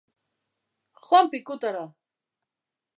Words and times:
Joan 1.05 1.29
pikutara! 1.31 1.85